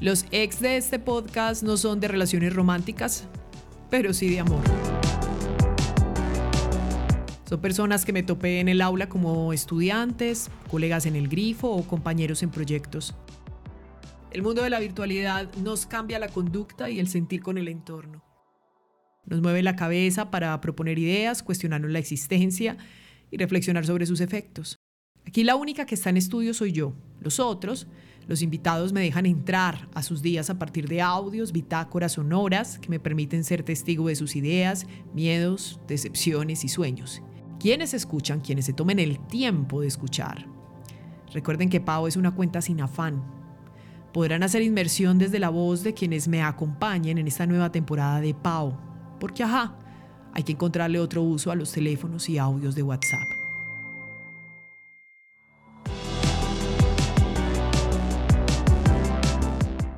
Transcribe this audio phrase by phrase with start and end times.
[0.00, 3.26] Los ex de este podcast no son de relaciones románticas,
[3.90, 4.62] pero sí de amor.
[7.46, 11.86] Son personas que me topé en el aula como estudiantes, colegas en el grifo o
[11.86, 13.14] compañeros en proyectos.
[14.30, 18.24] El mundo de la virtualidad nos cambia la conducta y el sentir con el entorno.
[19.26, 22.78] Nos mueve la cabeza para proponer ideas, cuestionarnos la existencia
[23.30, 24.78] y reflexionar sobre sus efectos.
[25.26, 26.94] Aquí la única que está en estudio soy yo.
[27.20, 27.86] Los otros,
[28.30, 32.88] los invitados me dejan entrar a sus días a partir de audios, bitácoras sonoras que
[32.88, 37.20] me permiten ser testigo de sus ideas, miedos, decepciones y sueños
[37.60, 40.46] quienes escuchan, quienes se tomen el tiempo de escuchar.
[41.32, 43.22] Recuerden que Pau es una cuenta sin afán.
[44.12, 48.34] Podrán hacer inmersión desde la voz de quienes me acompañen en esta nueva temporada de
[48.34, 48.76] Pau,
[49.20, 49.76] porque ajá,
[50.32, 53.39] hay que encontrarle otro uso a los teléfonos y audios de WhatsApp.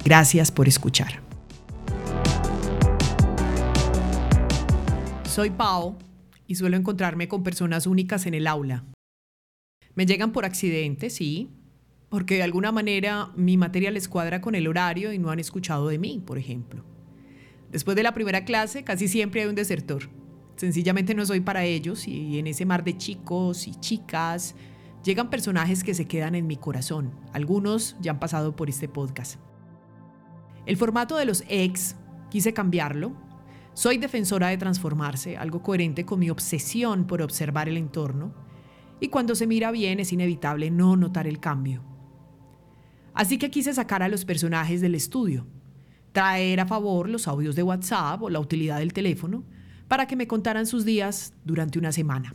[0.05, 1.21] Gracias por escuchar.
[5.25, 5.97] Soy Pau
[6.47, 8.85] y suelo encontrarme con personas únicas en el aula.
[9.95, 11.51] Me llegan por accidente, sí,
[12.09, 15.89] porque de alguna manera mi materia les cuadra con el horario y no han escuchado
[15.89, 16.85] de mí, por ejemplo.
[17.71, 20.11] Después de la primera clase casi siempre hay un desertor.
[20.57, 24.55] Sencillamente no soy para ellos y en ese mar de chicos y chicas
[25.05, 27.13] llegan personajes que se quedan en mi corazón.
[27.33, 29.39] Algunos ya han pasado por este podcast.
[30.67, 31.97] El formato de los ex
[32.31, 33.13] quise cambiarlo
[33.75, 38.35] soy defensora de transformarse, algo coherente con mi obsesión por observar el entorno,
[39.01, 41.83] y cuando se mira bien es inevitable no notar el cambio.
[43.15, 45.47] Así que quise sacar a los personajes del estudio,
[46.13, 49.43] traer a favor los audios de WhatsApp o la utilidad del teléfono
[49.89, 52.35] para que me contaran sus días durante una semana.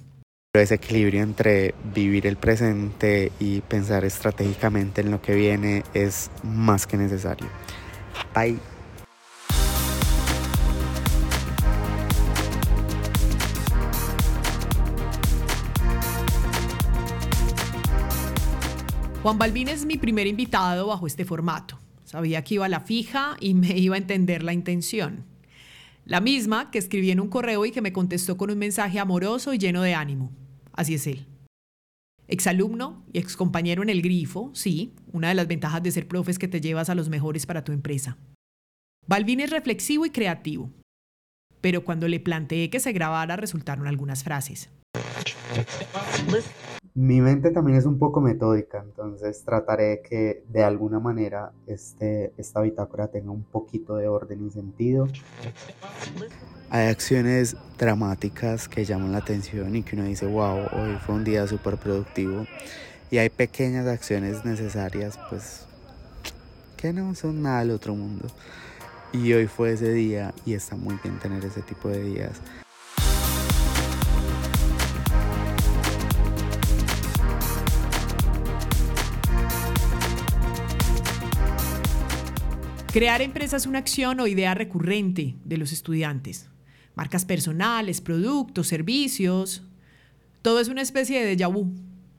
[0.54, 6.88] Ese equilibrio entre vivir el presente y pensar estratégicamente en lo que viene es más
[6.88, 7.48] que necesario.
[8.34, 8.60] Bye.
[19.28, 21.78] Juan Balvin es mi primer invitado bajo este formato.
[22.06, 25.26] Sabía que iba a la fija y me iba a entender la intención.
[26.06, 29.54] La misma que escribí en un correo y que me contestó con un mensaje amoroso
[29.54, 30.32] y lleno de ánimo.
[30.72, 31.26] Así es él.
[32.28, 36.40] Exalumno y excompañero en el grifo, sí, una de las ventajas de ser profe es
[36.40, 38.18] que te llevas a los mejores para tu empresa.
[39.08, 40.70] Balvin es reflexivo y creativo,
[41.62, 44.70] pero cuando le planteé que se grabara resultaron algunas frases.
[46.98, 52.62] Mi mente también es un poco metódica, entonces trataré que de alguna manera este, esta
[52.62, 55.08] bitácora tenga un poquito de orden y sentido.
[56.72, 61.24] Hay acciones dramáticas que llaman la atención y que uno dice, wow, hoy fue un
[61.24, 62.48] día súper productivo.
[63.12, 65.68] Y hay pequeñas acciones necesarias, pues,
[66.78, 68.26] que no son nada del otro mundo.
[69.14, 72.42] Y hoy fue ese día y está muy bien tener ese tipo de días.
[82.98, 86.50] Crear empresas es una acción o idea recurrente de los estudiantes.
[86.96, 89.62] Marcas personales, productos, servicios.
[90.42, 91.72] Todo es una especie de déjà vu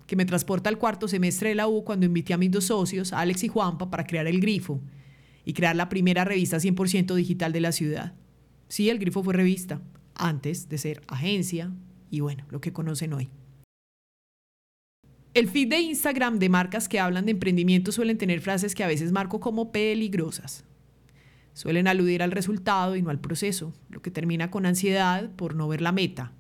[0.07, 3.13] que me transporta al cuarto semestre de la U cuando invité a mis dos socios,
[3.13, 4.81] Alex y Juanpa, para crear El Grifo
[5.45, 8.15] y crear la primera revista 100% digital de la ciudad.
[8.69, 9.83] Sí, El Grifo fue revista,
[10.15, 11.73] antes de ser agencia
[12.09, 13.31] y bueno, lo que conocen hoy.
[15.35, 18.89] El feed de Instagram de marcas que hablan de emprendimiento suelen tener frases que a
[18.89, 20.68] veces marco como peligrosas.
[21.55, 25.69] Suelen aludir al resultado y no al proceso, lo que termina con ansiedad por no
[25.69, 26.33] ver la meta,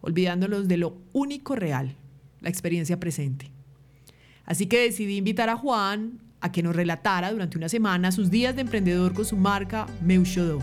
[0.00, 1.96] olvidándolos de lo único real,
[2.40, 3.50] la experiencia presente.
[4.44, 8.54] Así que decidí invitar a Juan a que nos relatara durante una semana sus días
[8.54, 10.60] de emprendedor con su marca Meuchodo.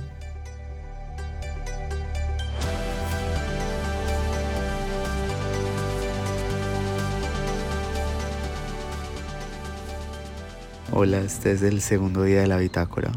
[10.92, 13.12] Hola, este es el segundo día de la bitácora.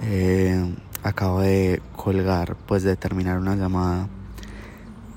[0.00, 4.08] Eh, acabo de colgar, pues de terminar una llamada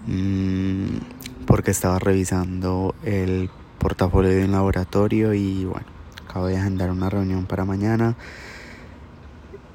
[0.08, 3.50] mm, porque estaba revisando el
[3.80, 5.86] portafolio de un laboratorio y bueno,
[6.28, 8.16] acabo de agendar una reunión para mañana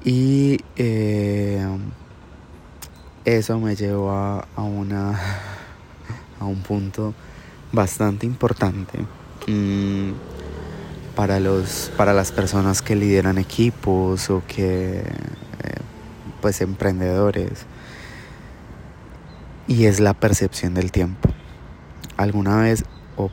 [0.03, 1.65] y eh,
[3.25, 5.19] eso me llevó a, una
[6.39, 7.13] a un punto
[7.71, 8.99] bastante importante.
[9.47, 10.11] Mm,
[11.21, 15.03] para, los, para las personas que lideran equipos o que, eh,
[16.41, 17.67] pues, emprendedores.
[19.67, 21.29] Y es la percepción del tiempo.
[22.17, 22.85] Alguna vez,
[23.17, 23.29] o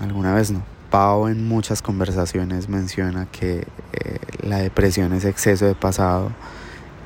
[0.00, 5.76] alguna vez no, Pau en muchas conversaciones menciona que eh, la depresión es exceso de
[5.76, 6.32] pasado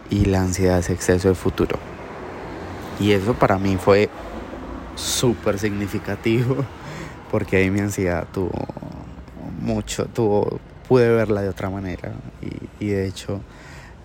[0.09, 1.79] y la ansiedad es exceso de futuro.
[2.99, 4.09] Y eso para mí fue
[4.95, 6.65] súper significativo
[7.31, 8.88] porque ahí mi ansiedad tuvo
[9.59, 12.13] mucho, tuvo, pude verla de otra manera
[12.81, 13.41] y, de hecho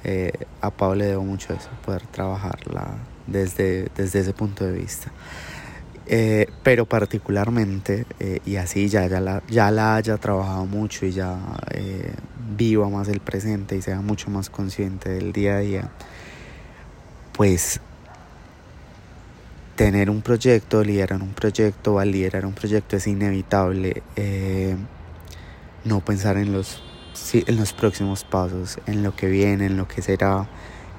[0.03, 5.11] eh, a Pablo le debo mucho eso, poder trabajarla desde, desde ese punto de vista.
[6.05, 11.13] Eh, pero particularmente, eh, y así ya, ya, la, ya la haya trabajado mucho y
[11.13, 11.37] ya
[12.57, 15.89] viva más el presente y sea mucho más consciente del día a día,
[17.31, 17.79] pues
[19.77, 24.03] tener un proyecto, liderar un proyecto, al liderar un proyecto es inevitable
[25.83, 26.81] no pensar en los,
[27.33, 30.47] en los próximos pasos, en lo que viene, en lo que será,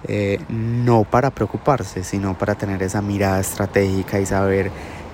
[0.06, 4.70] eh, no para preocuparse, sino para tener esa mirada estratégica y saber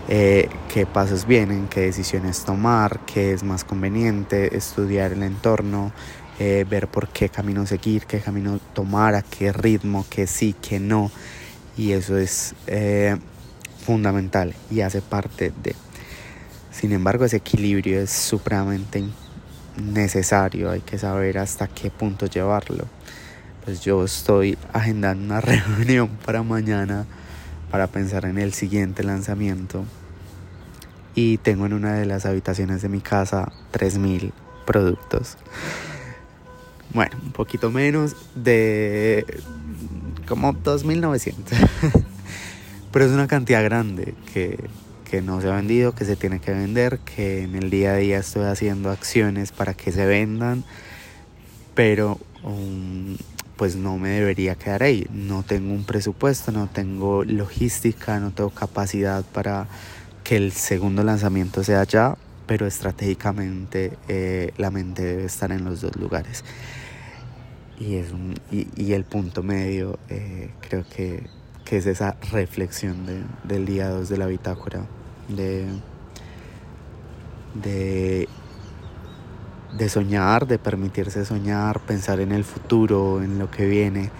[0.08, 5.92] eh, qué pasos vienen, qué decisiones tomar, qué es más conveniente, estudiar el entorno,
[6.38, 11.10] ver por qué camino seguir, qué camino tomar, a qué ritmo, qué sí, qué no.
[11.76, 12.54] Y eso es
[13.80, 15.74] fundamental y hace parte de.
[16.70, 19.02] Sin embargo, ese equilibrio es supremamente
[19.76, 22.86] necesario, hay que saber hasta qué punto llevarlo.
[23.64, 27.06] Pues yo estoy agendando una reunión para mañana
[27.70, 29.84] para pensar en el siguiente lanzamiento
[31.14, 34.32] y tengo en una de las habitaciones de mi casa 3000
[34.66, 35.36] productos.
[36.92, 39.24] Bueno, un poquito menos de
[40.26, 41.58] como 2900.
[42.92, 44.58] Pero es una cantidad grande que,
[45.22, 48.18] no se ha vendido, que se tiene que vender, que en el día a día
[48.18, 50.64] estoy haciendo acciones para que se vendan,
[51.74, 53.16] pero um,
[53.56, 55.06] pues no me debería quedar ahí.
[55.12, 59.66] No tengo un presupuesto, no tengo logística, no tengo capacidad para
[60.24, 62.16] que el segundo lanzamiento sea ya,
[62.46, 66.44] pero estratégicamente eh, la mente debe estar en los dos lugares.
[67.78, 68.08] Y, es
[68.50, 71.24] y, el punto medio eh, creo que
[71.70, 73.06] que es esa reflexión
[73.44, 74.86] del día 2 de la bitácora,
[75.36, 75.66] de,
[77.54, 78.28] de,
[79.76, 84.10] de soñar, de permitirse soñar, pensar en el futuro, en lo que viene,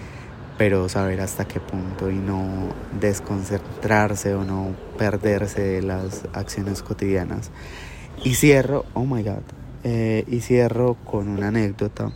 [0.57, 2.69] pero saber hasta qué punto y no
[2.99, 7.51] desconcentrarse o no perderse de las acciones cotidianas.
[8.23, 9.43] Y cierro, oh my god,
[9.83, 12.11] eh, y cierro con una anécdota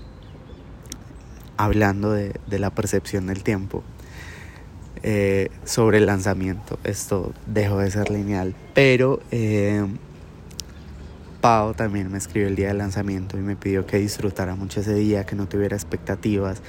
[1.58, 3.84] hablando de, de la percepción del tiempo.
[5.08, 6.80] Eh, sobre el lanzamiento.
[6.84, 8.56] Esto dejó de ser lineal.
[8.74, 9.86] Pero eh,
[11.42, 14.96] Pau también me escribió el día del lanzamiento y me pidió que disfrutara mucho ese
[14.96, 16.64] día, que no tuviera expectativas.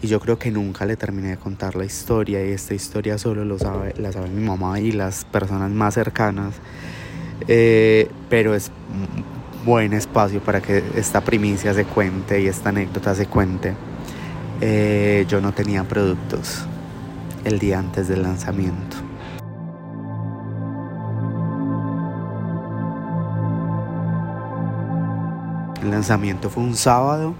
[0.00, 2.42] Y yo creo que nunca le terminé de contar la historia.
[2.42, 6.54] Y esta historia solo lo sabe, la sabe mi mamá y las personas más cercanas.
[7.46, 8.70] Eh, pero es
[9.66, 13.74] buen espacio para que esta primicia se cuente y esta anécdota se cuente.
[15.28, 16.66] yo no tenía productos
[17.44, 18.96] el día antes del lanzamiento.
[25.82, 27.34] El lanzamiento fue un sábado.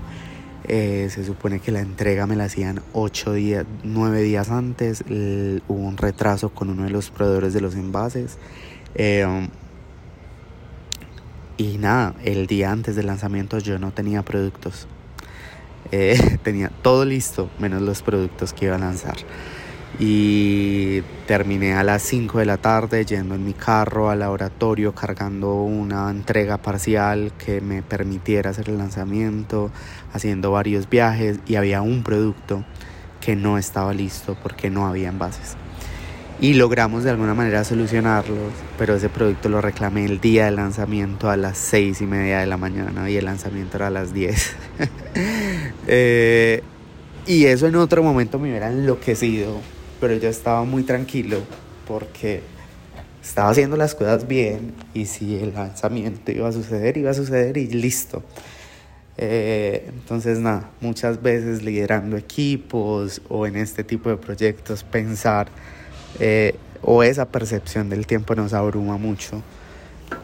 [0.65, 5.05] Eh, se supone que la entrega me la hacían 8 días, 9 días antes.
[5.09, 8.39] hubo un retraso con uno de los proveedores de los envases.
[8.95, 9.49] Eh,
[11.57, 14.89] y nada, el día antes del lanzamiento yo no tenía productos.
[15.93, 19.19] Eh, tenía todo listo, menos los productos que iba a lanzar
[19.99, 25.55] y terminé a las 5 de la tarde yendo en mi carro al laboratorio cargando
[25.63, 29.71] una entrega parcial que me permitiera hacer el lanzamiento,
[30.13, 32.65] haciendo varios viajes y había un producto
[33.21, 35.57] que no estaba listo porque no había envases.
[36.41, 41.31] Y logramos de alguna manera solucionarlos, pero ese producto lo reclamé el día del lanzamiento
[41.31, 44.57] a las 6 y media de la mañana y el lanzamiento era a las 10.
[45.89, 46.63] Eh,
[47.27, 49.61] y eso en otro momento me hubiera enloquecido
[50.03, 51.39] pero yo estaba muy tranquilo
[51.87, 52.41] porque
[53.23, 57.57] estaba haciendo las cosas bien y si el lanzamiento iba a suceder, iba a suceder
[57.57, 58.25] y listo.
[59.17, 65.47] Eh, entonces, nada, muchas veces liderando equipos o en este tipo de proyectos, pensar
[66.19, 69.41] eh, o esa percepción del tiempo nos abruma mucho,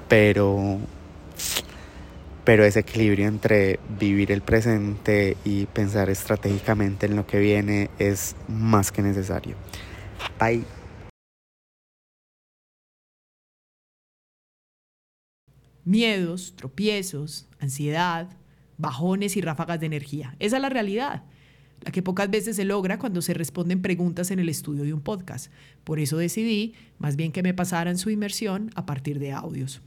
[0.08, 0.78] pero,
[2.48, 8.36] pero ese equilibrio entre vivir el presente y pensar estratégicamente en lo que viene es
[8.48, 9.54] más que necesario.
[10.40, 10.64] Bye.
[15.84, 18.30] Miedos, tropiezos, ansiedad,
[18.78, 20.34] bajones y ráfagas de energía.
[20.38, 21.24] Esa es la realidad,
[21.82, 25.02] la que pocas veces se logra cuando se responden preguntas en el estudio de un
[25.02, 25.52] podcast.
[25.84, 29.82] Por eso decidí más bien que me pasaran su inmersión a partir de audios.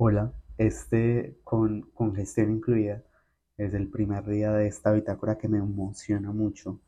[0.00, 3.02] Hola, este con, gestión incluida
[3.56, 6.80] es el primer día de esta bitácora que me emociona mucho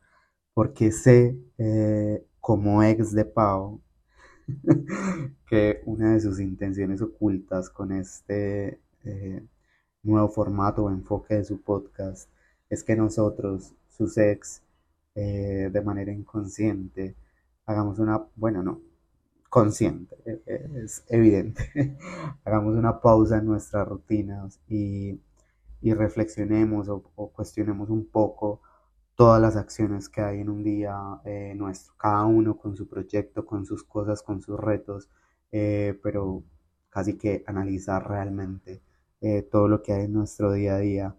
[0.54, 3.80] porque sé eh, como ex de Pau
[5.48, 9.42] que una de sus intenciones ocultas con este eh,
[10.04, 12.30] nuevo formato o enfoque de su podcast
[12.70, 14.62] es que nosotros, sus ex,
[15.16, 17.16] eh, de manera inconsciente,
[17.66, 18.80] hagamos una, bueno, no,
[19.50, 20.16] consciente,
[20.46, 21.98] es evidente,
[22.44, 25.20] hagamos una pausa en nuestras rutinas y,
[25.82, 27.02] reflexionemos o,
[27.32, 28.62] cuestionemos un poco
[29.16, 33.44] todas las acciones que hay en un día eh, nuestro, cada uno con su proyecto,
[33.46, 35.10] con sus cosas, con sus retos,
[35.52, 36.44] eh, pero
[36.90, 38.82] casi que analizar realmente
[39.20, 41.16] eh, todo lo que hay en nuestro día a día.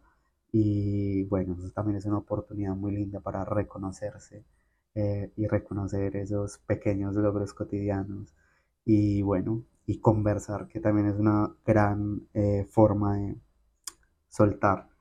[0.52, 4.44] Y bueno, eso también es una oportunidad muy linda para reconocerse
[4.94, 8.34] y reconocer esos pequeños logros cotidianos.
[8.86, 12.28] Y bueno, y conversar, que también es una gran
[12.70, 13.38] forma de
[14.30, 14.92] soltar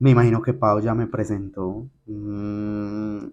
[0.00, 1.88] me imagino que Pau ya me presentó.
[2.06, 3.28] Mm,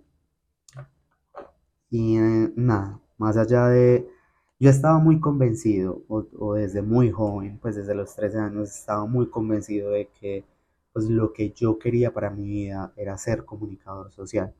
[1.89, 4.09] y eh, nada, más allá de...
[4.59, 9.29] Yo estaba muy convencido, o, desde muy joven, pues desde los 13 años, estaba muy
[9.29, 10.45] convencido de que
[10.95, 14.55] pues, lo que yo quería para mi vida era ser comunicador social.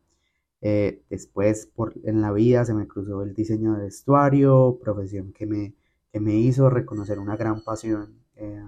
[0.61, 5.45] Eh, después por, en la vida se me cruzó el diseño de vestuario, profesión que
[5.47, 5.75] me,
[6.11, 8.61] que me hizo reconocer una gran pasión, eh,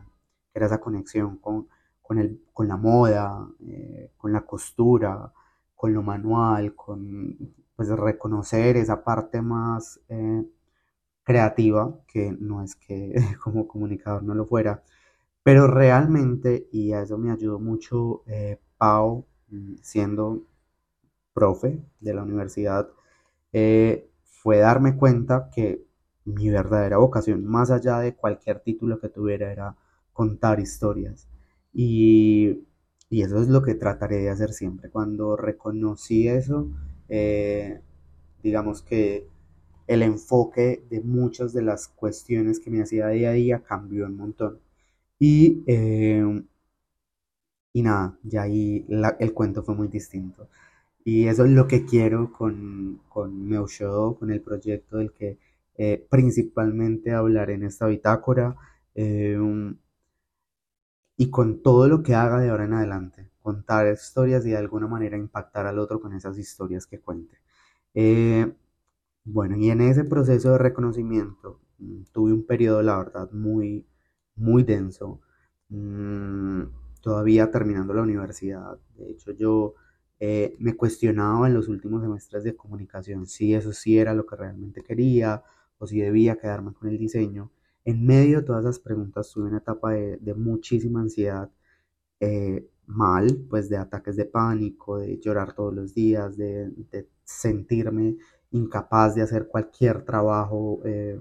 [0.54, 1.68] era esa conexión con,
[2.02, 5.34] con, el, con la moda, eh, con la costura,
[5.76, 7.38] con lo manual, con
[7.76, 10.00] pues, reconocer esa parte más
[11.24, 14.84] creativa, que no es que como comunicador no lo fuera,
[15.48, 19.25] pero realmente, y a eso me ayudó mucho eh, Pau,
[19.82, 20.44] siendo
[21.34, 22.89] profe de la universidad,
[23.54, 25.86] fue darme cuenta que
[26.25, 29.77] mi verdadera vocación, más allá de cualquier título que tuviera, era
[30.12, 31.30] contar historias.
[31.72, 32.66] Y,
[33.10, 34.89] eso es lo que trataré de hacer siempre.
[34.89, 36.70] Cuando reconocí eso,
[37.08, 37.80] eh,
[38.44, 39.30] digamos que
[39.88, 44.18] el enfoque de muchas de las cuestiones que me hacía día a día cambió un
[44.18, 44.67] montón.
[45.20, 46.24] Y, eh,
[47.74, 48.86] y nada, ya ahí
[49.20, 50.50] el cuento fue muy distinto.
[51.06, 55.40] Y eso es lo que quiero con, con Show, con el proyecto del que
[55.78, 58.56] eh, principalmente hablar en esta bitácora
[61.18, 64.88] y con todo lo que haga de ahora en adelante, contar historias y de alguna
[64.88, 67.38] manera impactar al otro con esas historias que cuente.
[67.94, 68.54] Eh,
[69.26, 73.86] bueno, y en ese proceso de reconocimiento mm, tuve un periodo, la verdad, muy,
[74.38, 75.20] muy denso,
[75.70, 76.63] mm,
[77.01, 78.77] todavía terminando la universidad.
[78.98, 79.75] De hecho, yo
[80.20, 84.36] eh, me cuestionaba en los últimos semestres de comunicación si eso sí era lo que
[84.36, 85.44] realmente quería
[85.77, 87.51] o si debía quedarme con el diseño.
[87.86, 91.50] En medio de todas esas preguntas tuve una etapa de, muchísima ansiedad,
[92.20, 96.72] eh, mal, pues de ataques de pánico, de llorar todos los días, de,
[97.24, 98.17] sentirme
[98.51, 100.82] incapaz de hacer cualquier trabajo.
[100.86, 101.20] Eh,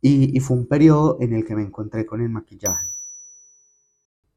[0.00, 2.88] y, fue un periodo en el que me encontré con el maquillaje.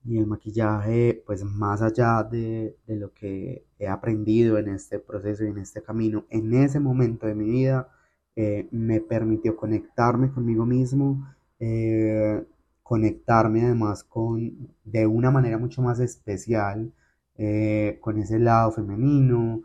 [0.04, 5.48] Y el maquillaje, pues más allá de, lo que he aprendido en este proceso y
[5.50, 7.90] en este camino, en ese momento de mi vida,
[8.36, 11.28] eh, me permitió conectarme conmigo mismo,
[11.60, 12.44] eh,
[12.84, 16.92] conectarme además con, de una manera mucho más especial
[17.38, 19.64] eh, con ese lado femenino,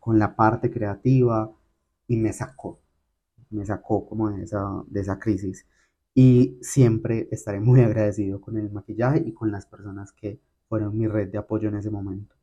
[0.00, 1.50] con la parte creativa
[2.06, 2.78] y me sacó,
[3.50, 5.66] me sacó como de esa, de esa crisis.
[6.14, 11.06] Y siempre estaré muy agradecido con el maquillaje y con las personas que fueron mi
[11.06, 12.34] red de apoyo en ese momento.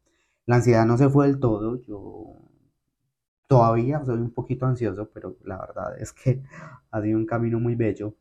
[0.45, 2.45] La ansiedad no se fue del todo, yo
[3.47, 6.41] Todavía soy un poquito ansioso, pero la verdad es que
[6.91, 8.15] ha sido un camino muy bello.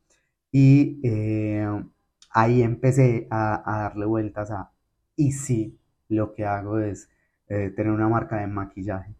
[0.52, 1.66] Y eh,
[2.30, 4.70] ahí empecé a, darle vueltas a,
[5.16, 7.08] y si lo que hago es
[7.48, 9.14] eh, tener una marca de maquillaje.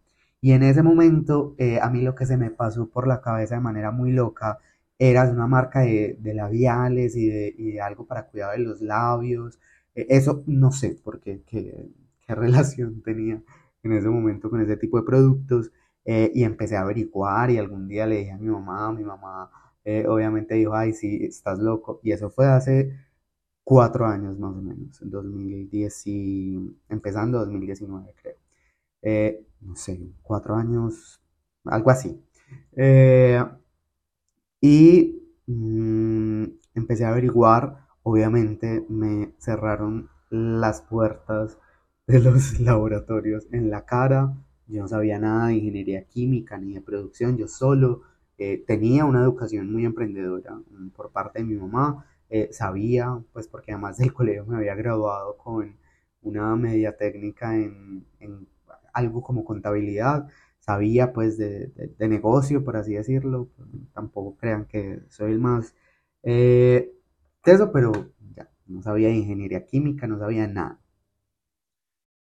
[0.45, 3.55] Y en ese momento, eh, a mí lo que se me pasó por la cabeza
[3.55, 4.59] de manera muy loca
[4.99, 9.59] era una marca de, labiales y de, algo para cuidar de los labios.
[9.95, 11.89] eso no sé por qué, qué,
[12.27, 13.41] relación tenía
[13.83, 15.71] en ese momento con ese tipo de productos.
[16.05, 19.49] Eh, y empecé a averiguar y algún día le dije a mi mamá, mi mamá
[19.83, 21.99] eh, obviamente dijo, ay, sí, estás loco.
[22.03, 22.95] Y eso fue hace
[23.63, 28.44] cuatro años más o menos, en 2010 y, empezando 2019 creo.
[29.05, 31.21] Eh, no sé, cuatro años,
[31.65, 32.21] algo así.
[34.61, 36.43] y mm,
[36.75, 41.57] empecé a averiguar, obviamente me cerraron las puertas
[42.07, 44.33] de los laboratorios en la cara
[44.67, 48.01] yo no sabía nada de ingeniería química ni de producción, yo solo
[48.39, 53.47] eh, tenía una educación muy emprendedora mm, por parte de mi mamá, eh, sabía, pues
[53.47, 55.75] porque además del colegio me había graduado con
[56.23, 58.47] una media técnica en, en
[58.95, 60.27] algo como contabilidad,
[60.59, 63.49] sabía pues de, de, negocio, por así decirlo,
[63.93, 65.75] tampoco crean que soy el más
[66.23, 66.91] eh,
[67.45, 67.91] eso, pero
[68.35, 70.79] ya, no sabía de ingeniería química, no sabía nada.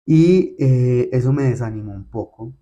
[0.05, 2.53] Y eh, eso me desanimó un poco,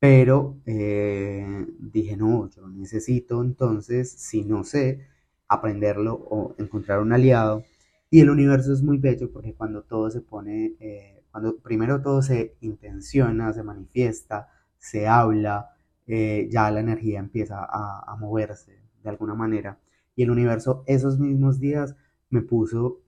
[0.00, 5.06] pero eh, dije, no, yo necesito entonces, si no sé,
[5.48, 7.64] aprenderlo o encontrar un aliado.
[8.10, 12.22] Y el universo es muy bello porque cuando todo se pone, eh, cuando primero todo
[12.22, 14.48] se intenciona, se manifiesta,
[14.78, 15.70] se habla,
[16.06, 19.78] ya la energía empieza a, moverse de alguna manera.
[20.14, 21.96] Y el universo esos mismos días
[22.28, 23.00] me puso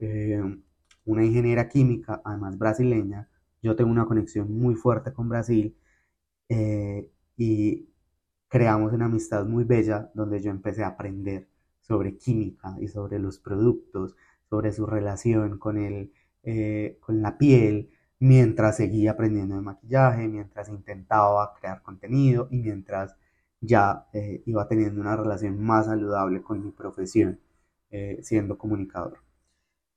[1.04, 3.28] una ingeniera química, además brasileña,
[3.64, 5.74] yo tengo una conexión muy fuerte con Brasil
[6.50, 7.88] eh, y
[8.48, 11.48] creamos una amistad muy bella donde yo empecé a aprender
[11.80, 14.16] sobre química y sobre los productos,
[14.50, 16.12] sobre su relación con, el,
[16.42, 17.88] eh, con la piel,
[18.20, 23.16] mientras seguía aprendiendo de maquillaje, mientras intentaba crear contenido y mientras
[23.60, 27.40] ya eh, iba teniendo una relación más saludable con mi profesión,
[28.22, 29.18] siendo comunicador,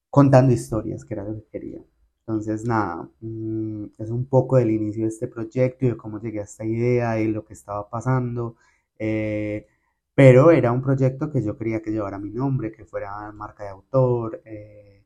[0.09, 1.81] contando historias, que era lo que quería.
[2.27, 6.41] Entonces, nada, mm, es un poco del inicio de este proyecto y de cómo llegué
[6.41, 8.57] a esta idea y lo que estaba pasando.
[8.99, 9.67] Eh,
[10.15, 13.69] pero era un proyecto que yo quería que llevara mi nombre, que fuera marca de
[13.69, 14.41] autor.
[14.45, 15.05] Eh,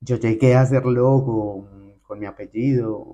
[0.00, 1.68] yo llegué a hacer logo
[2.06, 3.06] con mi apellido.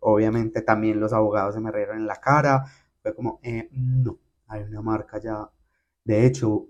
[0.00, 2.64] Obviamente también los abogados se me rieron en la cara.
[3.02, 5.50] Fue como, eh, no, hay una marca ya.
[6.04, 6.66] De hecho,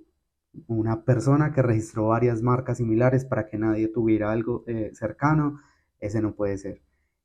[0.66, 5.60] una persona que registró varias marcas similares para que nadie tuviera algo eh, cercano,
[6.00, 6.82] ese no puede ser.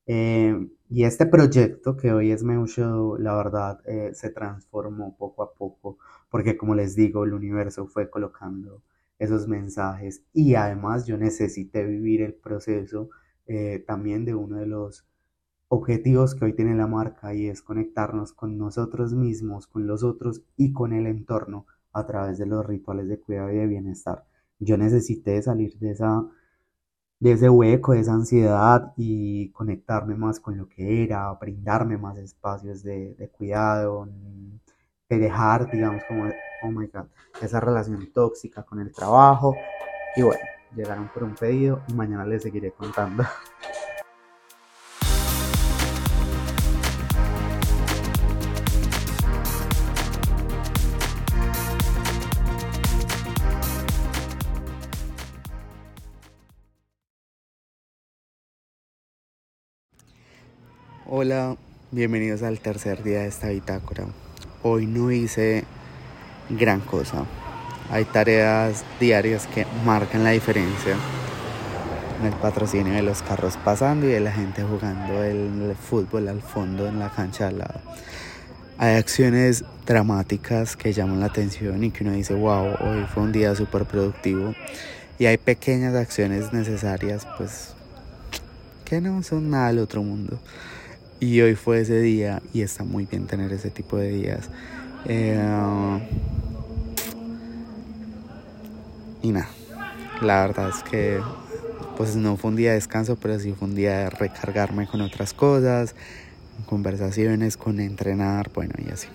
[0.08, 0.56] Eh,
[0.89, 3.80] y este proyecto que hoy es Show, la verdad,
[4.13, 5.98] se transformó poco a poco,
[6.30, 8.82] porque como les digo, el universo fue colocando
[9.22, 13.12] esos mensajes y además yo necesité vivir el proceso
[13.85, 15.05] también de uno de los
[15.67, 20.43] objetivos que hoy tiene la marca y es conectarnos con nosotros mismos, con los otros
[20.57, 24.25] y con el entorno a través de los rituales de cuidado y de bienestar.
[24.59, 26.25] Yo necesité salir de, esa,
[27.19, 32.17] de ese hueco, de esa ansiedad y conectarme más con lo que era, brindarme más
[32.17, 34.09] espacios de, de cuidado,
[35.09, 36.25] de dejar, digamos, como,
[36.63, 37.05] oh my god,
[37.41, 39.55] esa relación tóxica con el trabajo.
[40.17, 40.41] Y bueno,
[40.75, 43.25] llegaron por un pedido y mañana les seguiré contando.
[61.13, 61.57] Hola,
[61.91, 64.05] bienvenidos al tercer día de esta bitácora.
[64.63, 65.65] Hoy no hice
[66.49, 67.25] gran cosa.
[67.91, 70.95] Hay tareas diarias que marcan la diferencia.
[72.23, 76.88] El patrocinio de los carros pasando y de la gente jugando el fútbol al fondo
[76.88, 77.82] en la cancha al lado.
[78.77, 83.32] Hay acciones dramáticas que llaman la atención y que uno dice, wow, hoy fue un
[83.32, 84.56] día súper productivo.
[85.19, 87.75] Y hay pequeñas acciones necesarias, pues,
[88.86, 90.39] que no son nada del otro mundo.
[91.19, 94.49] Y hoy fue ese día y está muy bien tener ese tipo de días.
[95.06, 95.38] Eh,
[99.21, 99.49] y nada,
[100.21, 101.19] la verdad es que
[101.97, 105.01] pues no fue un día de descanso, pero sí fue un día de recargarme con
[105.01, 105.95] otras cosas,
[106.65, 109.07] conversaciones, con entrenar, bueno y así.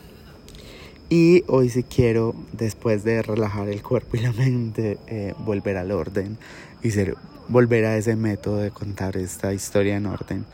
[1.09, 5.93] Y hoy sí quiero, después de relajar el cuerpo y la mente, eh, volver al
[5.93, 6.37] orden
[6.83, 7.15] y ser,
[7.49, 10.45] volver a ese método de contar esta historia en orden.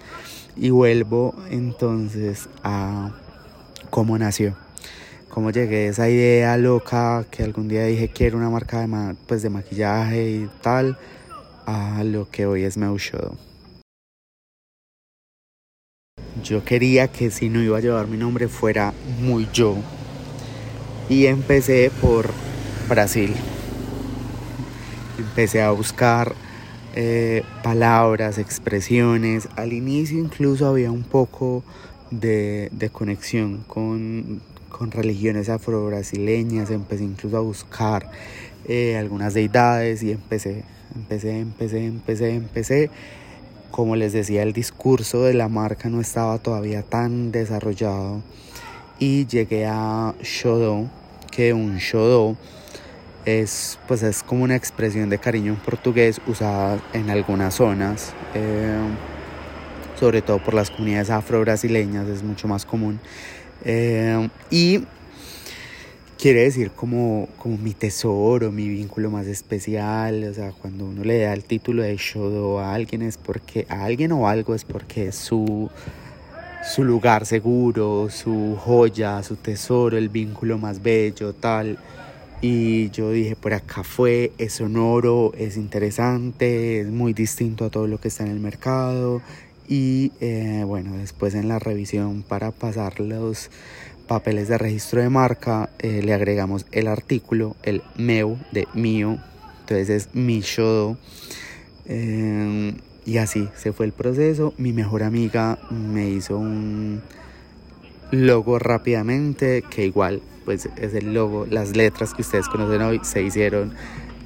[0.56, 3.12] Y vuelvo entonces a
[3.88, 4.54] cómo nació.
[5.32, 9.40] Cómo llegué a esa idea loca que algún día dije quiero una marca de, pues,
[9.40, 10.98] de maquillaje y tal,
[11.64, 13.38] a lo que hoy es Meu Show.
[16.44, 19.78] Yo quería que si no iba a llevar mi nombre fuera muy yo.
[21.08, 22.28] Y empecé por
[22.86, 23.32] Brasil.
[25.16, 26.34] Empecé a buscar
[26.94, 29.48] eh, palabras, expresiones.
[29.56, 31.64] Al inicio incluso había un poco
[32.10, 33.64] de, conexión
[34.72, 36.70] con, religiones afro-brasileñas.
[36.70, 38.10] Empecé incluso a buscar
[38.66, 42.90] eh, algunas deidades y empecé, empecé, empecé, empecé, empecé.
[43.70, 48.22] Como les decía, el discurso de la marca no estaba todavía tan desarrollado
[48.98, 50.88] y llegué a Shodo,
[51.30, 52.36] que un Shodo
[53.24, 58.78] es, pues es como una expresión de cariño en portugués usada en algunas zonas, eh,
[59.98, 63.00] sobre todo por las comunidades afro-brasileñas, es mucho más común.
[63.64, 64.80] Eh, y
[66.22, 70.24] quiere decir como, como mi tesoro, mi vínculo más especial.
[70.24, 73.84] O sea, cuando uno le da el título de Shodo a alguien es porque, a
[73.84, 75.68] alguien o algo es porque es su,
[76.62, 81.78] su lugar seguro, su joya, su tesoro, el vínculo más bello, tal.
[82.40, 87.86] Y yo dije, por acá fue, es sonoro, es interesante, es muy distinto a todo
[87.86, 89.22] lo que está en el mercado.
[89.74, 93.50] Y eh, bueno, después en la revisión para pasar los
[94.06, 99.16] papeles de registro de marca eh, le agregamos el artículo, el meu de mío,
[99.60, 100.98] entonces es mi show.
[101.86, 102.74] Eh,
[103.06, 104.52] y así se fue el proceso.
[104.58, 107.00] Mi mejor amiga me hizo un
[108.10, 113.22] logo rápidamente, que igual pues es el logo, las letras que ustedes conocen hoy se
[113.22, 113.72] hicieron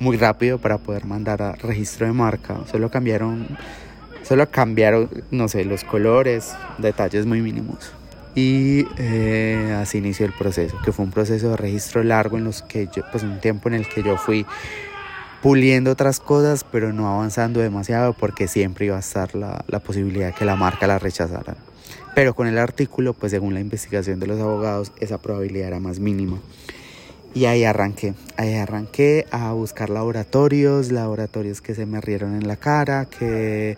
[0.00, 2.64] muy rápido para poder mandar a registro de marca.
[2.68, 3.46] Solo cambiaron,
[4.26, 7.92] solo cambiaron, no sé, los colores, detalles muy mínimos.
[8.34, 12.62] Y eh, así inició el proceso, que fue un proceso de registro largo en los
[12.62, 14.44] que yo, pues un tiempo en el que yo fui
[15.42, 20.26] puliendo otras cosas, pero no avanzando demasiado porque siempre iba a estar la, la posibilidad
[20.26, 21.56] de que la marca la rechazara.
[22.14, 26.00] Pero con el artículo, pues según la investigación de los abogados, esa probabilidad era más
[26.00, 26.38] mínima.
[27.32, 32.56] Y ahí arranqué, ahí arranqué a buscar laboratorios, laboratorios que se me rieron en la
[32.56, 33.76] cara, que,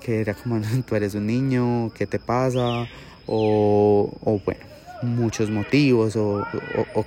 [0.00, 2.88] que era como, tú eres un niño, ¿qué te pasa?
[3.32, 4.60] o, bueno,
[5.02, 6.44] muchos motivos o,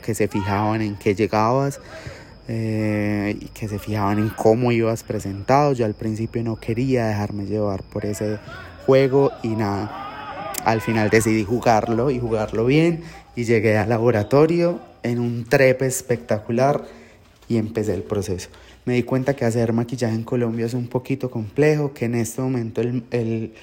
[0.01, 1.79] que se fijaban en qué llegabas
[2.47, 5.73] eh, y que se fijaban en cómo ibas presentado.
[5.73, 8.39] Yo al principio no quería dejarme llevar por ese
[8.85, 13.03] juego y nada, al final decidí jugarlo y jugarlo bien
[13.35, 16.83] y llegué al laboratorio en un trepe espectacular
[17.47, 18.49] y empecé el proceso.
[18.85, 22.41] Me di cuenta que hacer maquillaje en Colombia es un poquito complejo, que en este
[22.41, 23.53] momento el, el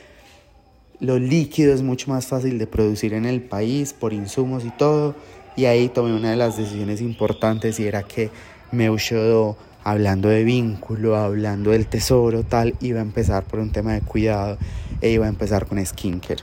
[1.00, 5.14] lo líquido es mucho más fácil de producir en el país por insumos y todo.
[5.56, 8.30] Y ahí tomé una de las decisiones importantes y era que
[8.70, 14.02] Meushodo, hablando de vínculo, hablando del tesoro, tal, iba a empezar por un tema de
[14.02, 14.58] cuidado
[15.00, 16.42] e iba a empezar con skincare.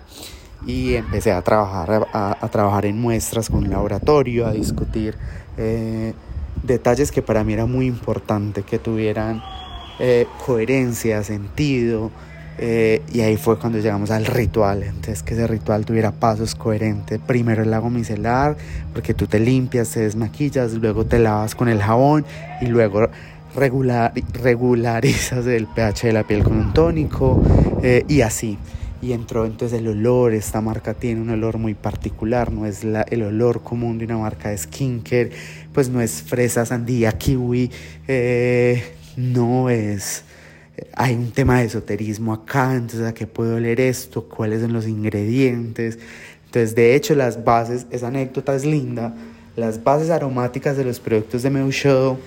[0.66, 5.16] Y empecé a trabajar, a, trabajar en muestras con un laboratorio, a discutir
[5.56, 6.14] eh,
[6.68, 9.42] detalles que para mí era muy importante que tuvieran
[10.00, 12.12] eh, coherencia, sentido,
[12.60, 14.84] eh, y ahí fue cuando llegamos al ritual.
[14.84, 17.20] Entonces, que ese ritual tuviera pasos coherentes.
[17.20, 18.58] Primero el lago micelar,
[18.94, 22.26] porque tú te limpias, te desmaquillas, luego te lavas con el jabón
[22.62, 23.08] y luego
[23.56, 27.42] regular, regularizas el pH de la piel con un tónico
[27.84, 28.58] eh, y así.
[29.00, 30.34] Y entró entonces el olor.
[30.34, 34.50] Esta marca tiene un olor muy particular, no es el olor común de una marca
[34.50, 35.30] de skincare,
[35.78, 37.70] pues no es fresa, sandía, kiwi,
[38.08, 38.84] eh,
[39.16, 40.24] no es
[40.96, 44.88] hay un tema de esoterismo acá, entonces a qué puedo leer esto, cuáles son los
[44.88, 46.00] ingredientes.
[46.46, 49.14] Entonces, de hecho, las bases, esa anécdota es linda,
[49.56, 52.18] las bases aromáticas de los productos de Meushodo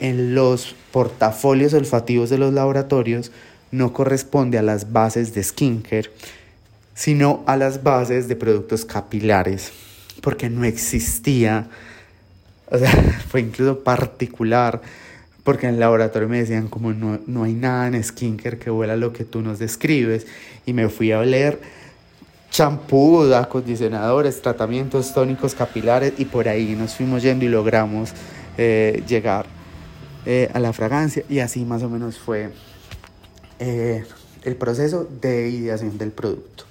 [0.00, 3.30] en los portafolios olfativos de los laboratorios
[3.70, 6.10] no corresponde a las bases de skincare,
[6.94, 9.70] sino a las bases de productos capilares,
[10.20, 11.68] porque no existía,
[12.70, 12.90] o sea,
[13.28, 14.80] fue incluso particular
[15.44, 18.96] porque en el laboratorio me decían como no, no hay nada en skincare que huela
[18.96, 20.26] lo que tú nos describes
[20.66, 21.58] y me fui a oler
[22.50, 28.12] champú, acondicionadores, tratamientos tónicos capilares y por ahí nos fuimos yendo y logramos
[28.56, 29.46] eh, llegar
[30.26, 32.50] eh, a la fragancia y así más o menos fue
[33.58, 34.04] eh,
[34.44, 36.67] el proceso de ideación del producto.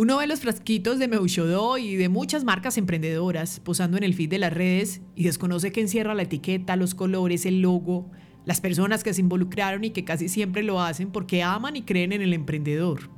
[0.00, 4.30] Uno ve los frasquitos de Meushodo y de muchas marcas emprendedoras posando en el feed
[4.30, 8.10] de las redes y desconoce que encierra la etiqueta, los colores, el logo,
[8.46, 12.12] las personas que se involucraron y que casi siempre lo hacen porque aman y creen
[12.12, 13.10] en el emprendedor.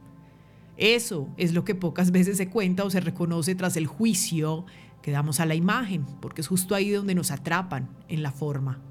[0.77, 4.66] Eso es lo que pocas veces se cuenta o se reconoce tras el juicio
[5.03, 8.83] que damos a la imagen, porque es justo ahí donde nos atrapan, en la forma.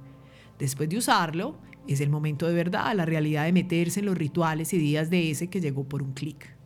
[0.58, 4.72] Después de usarlo, es el momento de verdad, la realidad de meterse en los rituales
[4.72, 6.61] y días de ese que llegó por un clic.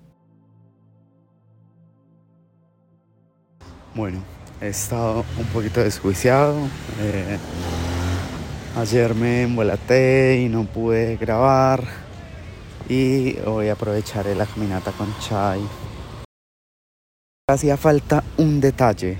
[3.96, 4.20] Bueno,
[4.60, 6.54] he estado un poquito desjuiciado.
[7.00, 7.38] Eh,
[8.76, 11.82] ayer me embolaté y no pude grabar.
[12.90, 15.62] Y hoy aprovecharé la caminata con Chai.
[17.48, 19.18] Hacía falta un detalle.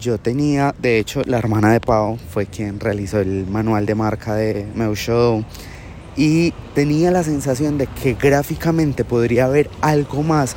[0.00, 4.34] yo tenía, de hecho, la hermana de Pau fue quien realizó el manual de marca
[4.34, 5.44] de Meu Show.
[6.16, 10.56] Y tenía la sensación de que gráficamente podría haber algo más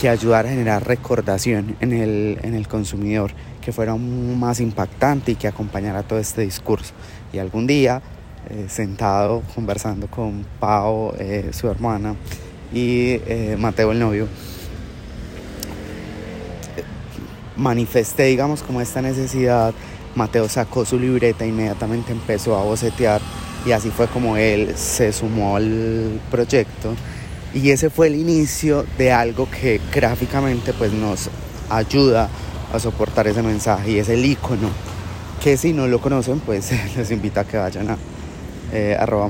[0.00, 5.34] que ayudara a generar recordación en el, en el consumidor, que fuera más impactante y
[5.34, 6.94] que acompañara todo este discurso.
[7.34, 8.00] Y algún día,
[8.48, 12.14] eh, sentado conversando con Pau, eh, su hermana,
[12.72, 14.26] y eh, Mateo el novio,
[17.56, 19.74] manifesté, digamos, como esta necesidad.
[20.14, 23.20] Mateo sacó su libreta, inmediatamente empezó a bocetear
[23.66, 26.94] y así fue como él se sumó al proyecto.
[27.54, 31.28] Y ese fue el inicio de algo que gráficamente pues nos
[31.68, 32.28] ayuda
[32.72, 34.68] a soportar ese mensaje y es el icono
[35.42, 37.96] que si no lo conocen pues les invito a que vayan a
[38.72, 39.28] eh, arroba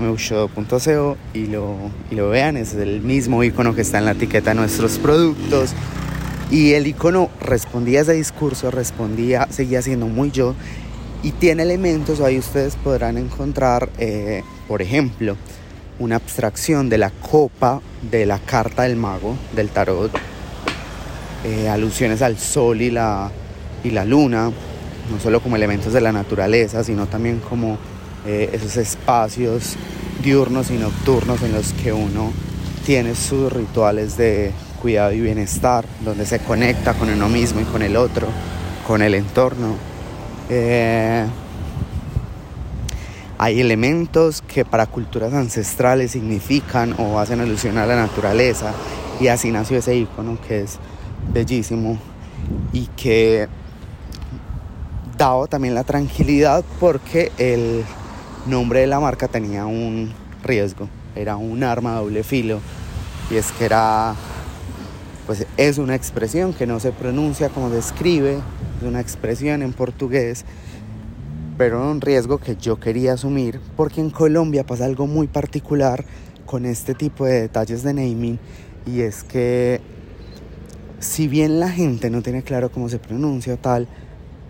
[1.32, 1.76] y lo,
[2.10, 5.72] y lo vean, es el mismo icono que está en la etiqueta de nuestros productos.
[6.50, 10.54] Y el icono respondía a ese discurso, respondía, seguía siendo muy yo.
[11.22, 15.36] Y tiene elementos, ahí ustedes podrán encontrar, eh, por ejemplo,
[16.00, 20.10] una abstracción de la copa de la carta del mago del tarot,
[21.44, 23.30] eh, alusiones al sol y la,
[23.84, 24.50] y la luna,
[25.10, 27.78] no solo como elementos de la naturaleza, sino también como
[28.26, 29.76] eh, esos espacios
[30.22, 32.32] diurnos y nocturnos en los que uno
[32.84, 37.82] tiene sus rituales de cuidado y bienestar, donde se conecta con uno mismo y con
[37.82, 38.26] el otro,
[38.86, 39.74] con el entorno.
[40.48, 41.26] Eh,
[43.42, 48.72] hay elementos que para culturas ancestrales significan o hacen alusión a la naturaleza
[49.20, 50.78] y así nació ese icono que es
[51.32, 51.98] bellísimo
[52.72, 53.48] y que
[55.16, 57.84] daba también la tranquilidad porque el
[58.46, 62.60] nombre de la marca tenía un riesgo, era un arma doble filo
[63.30, 64.14] y es que era
[65.26, 68.38] pues es una expresión que no se pronuncia como se escribe,
[68.80, 70.44] es una expresión en portugués,
[71.60, 76.06] pero un riesgo que yo quería asumir porque en Colombia pasa algo muy particular
[76.46, 78.38] con este tipo de detalles de naming
[78.86, 79.82] y es que
[81.00, 83.88] si bien la gente no tiene claro cómo se pronuncia o tal,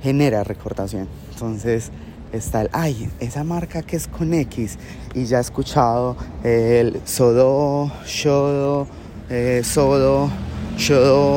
[0.01, 1.09] genera recordación.
[1.33, 1.91] Entonces
[2.33, 4.79] está el, ay, esa marca que es con X
[5.13, 8.87] y ya he escuchado el Sodo, Shodo,
[9.29, 10.31] eh, Sodo,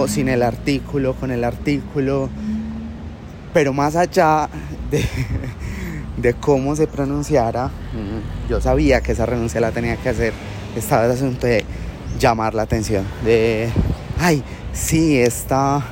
[0.07, 2.29] sin el artículo, con el artículo,
[3.55, 4.47] pero más allá
[4.91, 5.03] de,
[6.39, 7.69] cómo se pronunciara,
[8.49, 10.34] yo sabía que esa renuncia la tenía que hacer.
[10.76, 11.65] Estaba el asunto de
[12.19, 13.69] llamar la atención, de,
[14.19, 15.84] ay, sí, está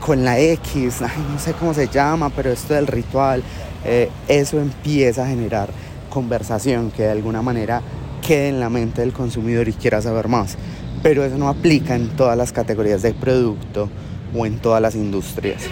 [0.00, 3.42] con la X, no sé cómo se llama, pero esto del ritual,
[3.84, 5.70] eh, eso empieza a generar
[6.10, 7.80] conversación que de alguna manera
[8.26, 10.56] quede en la mente del consumidor y quiera saber más
[11.02, 13.88] pero eso no aplica en todas las categorías de producto
[14.34, 15.62] o en todas las industrias.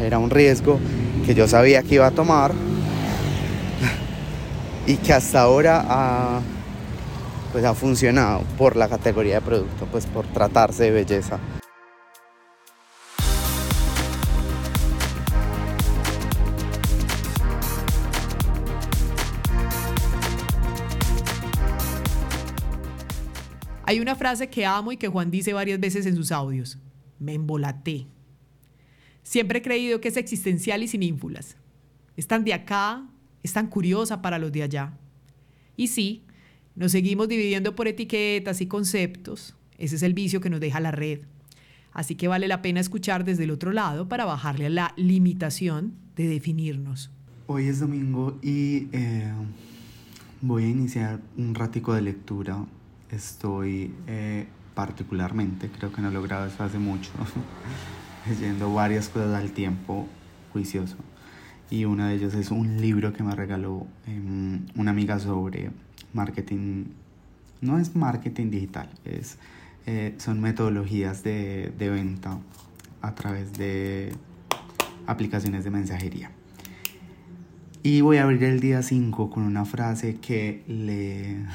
[0.00, 0.80] Era un riesgo
[1.26, 2.52] que yo sabía que iba a tomar
[4.86, 6.40] y que hasta ahora ha,
[7.52, 11.38] pues ha funcionado por la categoría de producto, pues por tratarse de belleza.
[23.90, 26.78] Hay una frase que amo y que Juan dice varias veces en sus audios.
[27.18, 28.06] Me embolaté.
[29.24, 31.56] Siempre he creído que es existencial y sin ínfulas.
[32.16, 33.04] Es tan de acá,
[33.42, 34.92] es tan curiosa para los de allá.
[35.76, 36.22] Y sí,
[36.74, 39.54] nos seguimos dividiendo por etiquetas y conceptos.
[39.78, 41.20] Ese es el vicio que nos deja la red.
[41.92, 45.94] Así que vale la pena escuchar desde el otro lado para bajarle a la limitación
[46.16, 47.10] de definirnos.
[47.46, 49.32] Hoy es domingo y eh,
[50.40, 52.64] voy a iniciar un ratico de lectura
[53.10, 57.10] estoy eh, particularmente, creo que no he logrado eso hace mucho,
[58.28, 60.06] leyendo varias cosas al tiempo
[60.52, 60.96] juicioso.
[61.70, 65.70] Y una de ellas es un libro que me regaló em, una amiga sobre
[66.12, 66.86] marketing,
[67.60, 69.38] no es marketing digital, es,
[69.86, 72.38] eh, son metodologías de, de venta
[73.00, 74.12] a través de
[75.06, 76.32] aplicaciones de mensajería.
[77.82, 81.46] Y voy a abrir el día 5 con una frase que le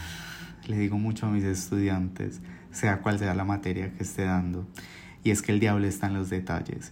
[0.68, 4.68] le digo mucho a mis estudiantes, sea cual sea la materia que esté dando,
[5.24, 6.92] y es que el diablo está en los detalles.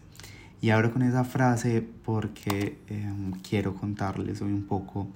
[0.63, 5.09] Y abro con esa frase porque em, quiero contarles hoy un poco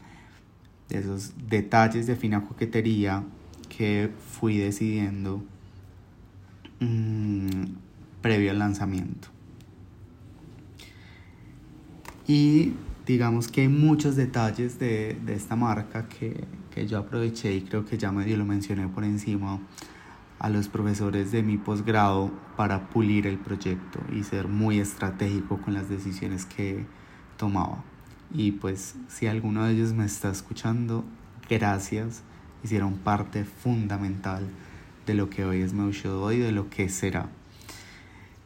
[0.89, 3.23] de esos detalles de fina coquetería
[3.69, 5.41] que fui decidiendo
[6.81, 7.63] mm,
[8.21, 9.29] previo al lanzamiento.
[12.27, 12.73] Y
[13.05, 16.43] digamos que hay muchos detalles de, de esta marca que,
[16.75, 19.61] que, yo aproveché y creo que ya medio lo mencioné por encima
[20.39, 25.73] a los profesores de mi posgrado para pulir el proyecto y ser muy estratégico con
[25.73, 26.85] las decisiones que
[27.37, 27.83] tomaba.
[28.33, 31.03] Y pues si alguno de ellos me está escuchando,
[31.49, 32.23] gracias.
[32.63, 34.47] Hicieron parte fundamental
[35.05, 37.29] de lo que hoy es Show y de lo que será.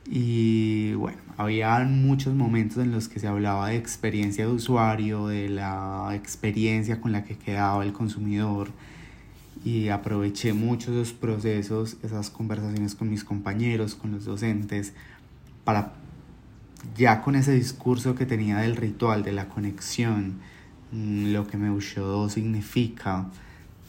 [0.06, 5.50] Y bueno, había muchos momentos en los que se hablaba de experiencia de usuario, de
[5.50, 8.72] la experiencia con la que quedaba el consumidor
[9.64, 14.94] y aproveché mucho esos procesos, esas conversaciones con mis compañeros, con los docentes,
[15.64, 15.94] para
[16.98, 20.40] ya con ese discurso que tenía del ritual, de la conexión,
[20.92, 23.28] mm, lo que Meushodo significa,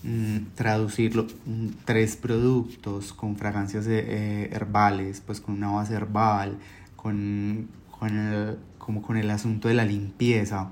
[0.02, 6.58] mm, traducirlo mm, tres productos con fragancias eh, herbales, pues con una base herbal,
[6.96, 10.70] con, con el, como con el asunto de la limpieza,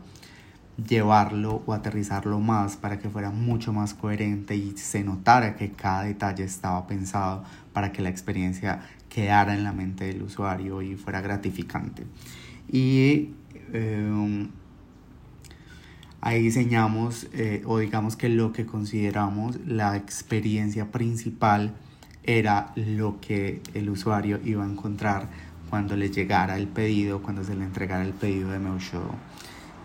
[0.89, 6.05] llevarlo o aterrizarlo más para que fuera mucho más coherente y se notara que cada
[6.05, 11.21] detalle estaba pensado para que la experiencia quedara en la mente del usuario y fuera
[11.21, 12.05] gratificante.
[12.71, 13.31] Y
[13.73, 14.49] eh,
[16.21, 21.75] ahí diseñamos eh, o digamos que lo que consideramos la experiencia principal
[22.23, 25.29] era lo que el usuario iba a encontrar
[25.71, 29.15] cuando le llegara el pedido, cuando se le entregara el pedido de Meushodo.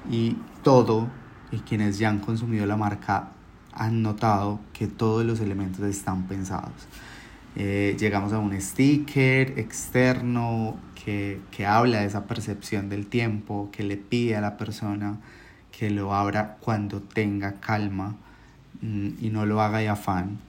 [0.09, 1.07] Y todo,
[1.51, 3.29] y quienes ya han consumido la marca
[3.73, 6.87] han notado que todos los elementos están pensados.
[7.57, 13.83] Eh, llegamos a un sticker externo que, que, habla de esa percepción del tiempo, que
[13.83, 15.19] le pide a la persona
[15.77, 18.15] que lo abra cuando tenga calma
[18.81, 20.39] mm, y no lo haga de afán.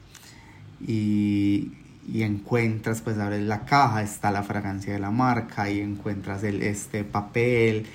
[0.81, 1.73] Y,
[2.09, 6.63] y, encuentras, pues abres la caja, está la fragancia de la marca y encuentras el,
[6.63, 7.87] este papel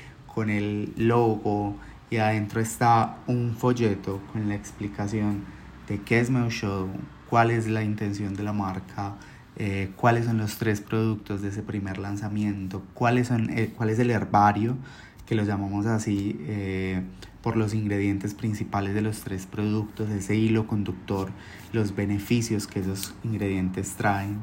[0.41, 1.75] con el logo
[2.09, 5.45] y adentro está un folleto con la explicación
[5.87, 6.89] de qué es Show
[7.29, 9.17] cuál es la intención de la marca,
[9.55, 13.99] eh, cuáles son los tres productos de ese primer lanzamiento, cuáles son, eh, cuál es
[13.99, 14.77] el herbario,
[15.27, 17.03] que lo llamamos así eh,
[17.43, 21.29] por los ingredientes principales de los tres productos, ese hilo conductor,
[21.71, 24.39] los beneficios que esos ingredientes traen,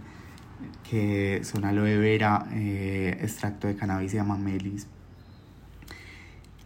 [0.89, 4.87] que son aloe vera, extracto de cannabis y amamelis.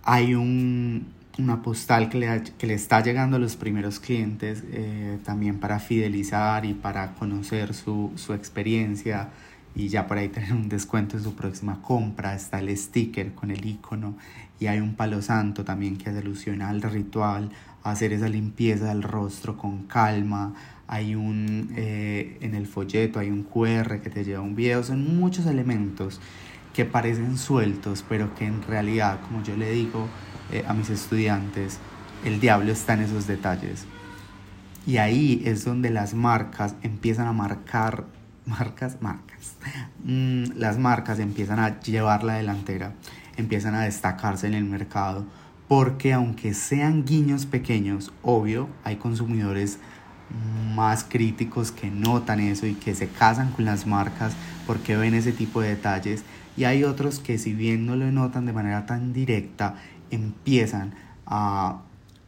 [0.05, 1.07] Hay un,
[1.38, 5.79] una postal que le, que le, está llegando a los primeros clientes eh, también para
[5.79, 9.29] fidelizar y para conocer su, su, experiencia
[9.75, 12.35] y ya por ahí tener un descuento en su próxima compra.
[12.35, 14.17] Está el sticker con el icono
[14.59, 17.51] y hay un palo santo también que hace alusión al ritual,
[17.83, 20.55] a hacer esa limpieza del rostro con calma.
[20.87, 25.19] Hay un, eh, en el folleto hay un QR que te lleva un video, son
[25.19, 26.21] muchos elementos
[26.73, 30.09] que parecen sueltos, pero que en realidad, como yo le digo,
[30.51, 31.79] eh, a mis estudiantes,
[32.25, 33.87] el diablo está en esos detalles.
[34.87, 38.07] Y ahí es donde las marcas empiezan a marcar,
[38.47, 39.57] marcas, marcas,
[40.05, 42.95] mm, las marcas empiezan a llevar la delantera,
[43.37, 45.25] empiezan a destacarse en el mercado,
[45.69, 49.79] porque aunque sean guiños pequeños, obvio, hay consumidores
[50.75, 54.33] más críticos que notan eso y que se casan con las marcas
[54.67, 56.25] porque ven ese tipo de detalles
[56.57, 59.77] y hay otros que si bien no lo notan de manera tan directa
[60.11, 60.95] empiezan
[61.27, 61.83] a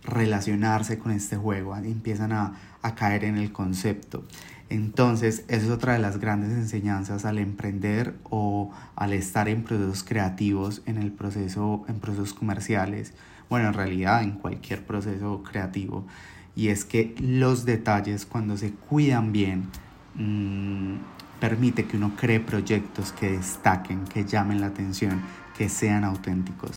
[0.04, 2.54] relacionarse con este juego, empiezan a,
[2.96, 4.24] caer en el concepto.
[4.68, 10.04] Entonces, esa es otra de las grandes enseñanzas al emprender o al estar en procesos
[10.04, 13.14] creativos, en el proceso, en procesos comerciales,
[13.48, 16.06] bueno, en realidad en cualquier proceso creativo.
[16.54, 19.68] Y es que los detalles, cuando se cuidan bien,
[20.14, 20.96] mmm,
[21.48, 25.22] permite que uno cree proyectos que destaquen, que llamen la atención,
[25.54, 26.70] que sean auténticos.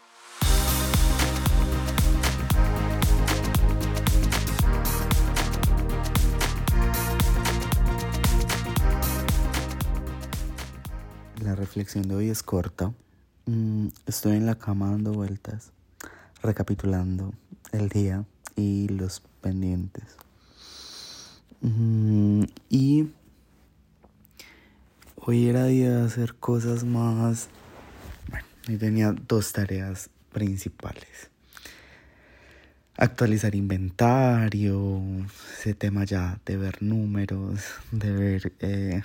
[11.41, 12.91] La reflexión de hoy es corta.
[13.45, 15.71] Mm, estoy en la cama dando vueltas,
[16.43, 17.33] recapitulando
[17.71, 18.25] el día
[18.57, 20.17] y los pendientes.
[21.61, 23.07] Mm, y
[25.29, 27.49] hoy era día de hacer cosas más...
[28.29, 31.29] Bueno, y tenía dos tareas principales.
[32.95, 35.01] Actualizar inventario,
[35.59, 37.59] ese tema ya de ver números,
[37.91, 39.01] de ver eh,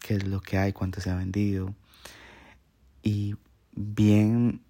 [0.00, 1.72] qué es lo que hay, cuánto se ha vendido.
[3.04, 3.36] Y
[3.76, 4.60] bien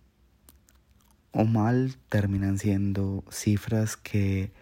[1.33, 4.53] o mal terminan siendo cifras que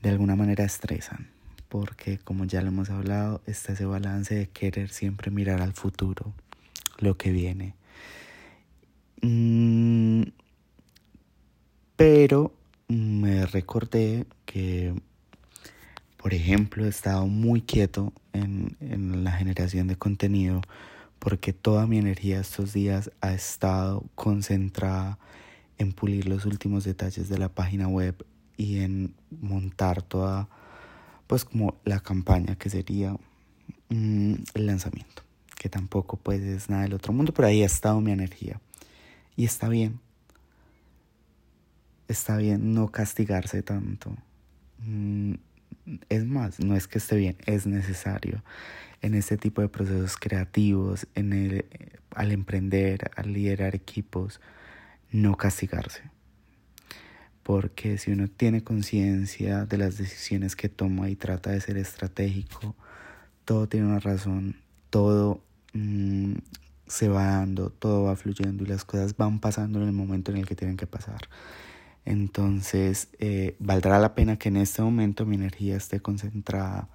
[0.00, 1.33] de alguna manera estresan,
[1.74, 6.32] porque como ya lo hemos hablado, está ese balance de querer siempre mirar al futuro,
[6.98, 7.74] lo que viene.
[9.22, 10.22] Mm,
[11.96, 12.54] pero
[12.86, 14.94] me recordé que,
[16.16, 20.60] por ejemplo, he estado muy quieto en, en la generación de contenido
[21.18, 25.18] porque toda mi energía estos días ha estado concentrada
[25.78, 28.24] en pulir los últimos detalles de la página web
[28.56, 30.48] y en montar toda,
[31.26, 33.16] pues como la campaña que sería
[33.88, 35.22] mm, el lanzamiento,
[35.56, 38.60] que tampoco pues es nada del otro mundo, pero ahí ha estado mi energía.
[39.36, 40.00] Y está bien,
[42.08, 44.16] está bien no castigarse tanto.
[44.78, 45.34] Mm,
[46.08, 48.42] Es más, no es que esté bien, es necesario
[49.02, 51.66] en este tipo de procesos creativos, en el,
[52.14, 54.40] al emprender, al liderar equipos,
[55.12, 56.02] no castigarse.
[57.44, 62.74] Porque si uno tiene conciencia de las decisiones que toma y trata de ser estratégico,
[63.44, 64.56] todo tiene una razón,
[64.90, 65.42] todo
[65.74, 66.34] mm,
[66.86, 70.38] se va dando, todo va fluyendo y las cosas van pasando en el momento en
[70.38, 71.28] el que tienen que pasar.
[72.04, 76.88] Entonces, eh, valdrá la pena que en este momento mi energía esté concentrada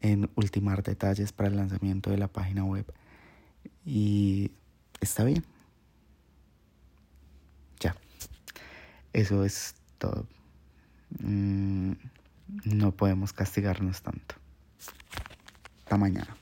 [0.00, 2.86] en ultimar detalles para el lanzamiento de la página web.
[3.84, 4.52] Y
[5.00, 5.44] está bien.
[7.80, 7.96] Ya.
[9.16, 10.26] Eso es todo.
[11.20, 11.92] Mm,
[12.64, 14.34] no podemos castigarnos tanto.
[15.78, 16.36] Hasta mañana.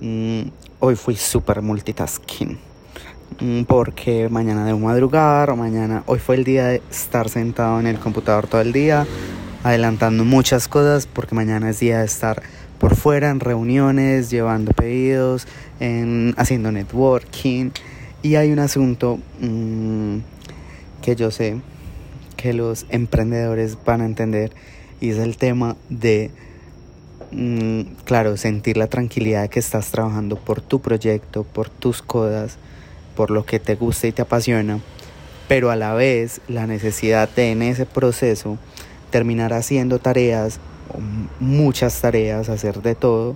[0.00, 0.48] Mm,
[0.80, 2.58] hoy fui super multitasking.
[3.38, 7.86] Mm, porque mañana debo madrugar o mañana, hoy fue el día de estar sentado en
[7.86, 9.06] el computador todo el día,
[9.62, 12.42] adelantando muchas cosas, porque mañana es día de estar
[12.80, 15.46] por fuera en reuniones, llevando pedidos,
[15.78, 17.70] en, haciendo networking.
[18.22, 20.16] Y hay un asunto mm,
[21.00, 21.60] que yo sé
[22.42, 24.52] que los emprendedores van a entender
[25.00, 26.30] y es el tema de
[27.34, 32.58] Mm, claro, sentir la tranquilidad de que estás trabajando por tu proyecto, por tus cosas,
[33.16, 34.80] por lo que te gusta y te apasiona,
[35.48, 38.58] pero a la vez la necesidad de en ese proceso
[39.10, 40.60] terminar haciendo tareas,
[41.40, 43.34] muchas tareas, hacer de todo,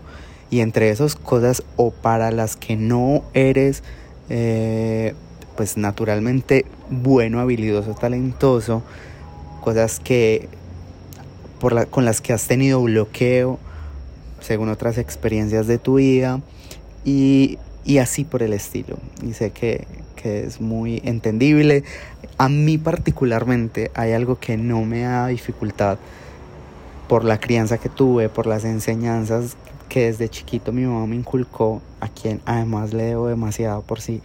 [0.51, 3.83] y entre esas cosas o para las que no eres,
[4.29, 5.15] eh,
[5.57, 8.83] pues naturalmente bueno, habilidoso, talentoso,
[9.63, 10.49] cosas que
[11.61, 13.59] por con las que has tenido bloqueo
[14.41, 16.41] según otras experiencias de tu vida
[17.05, 17.59] y,
[18.01, 18.97] así por el estilo.
[19.23, 19.87] Y sé que,
[20.25, 21.85] es muy entendible.
[22.37, 25.99] A mí particularmente hay algo que no me da dificultad
[27.09, 29.57] por la crianza que tuve, por las enseñanzas
[29.89, 34.21] que desde chiquito mi mamá me inculcó, a quien además le debo demasiado por si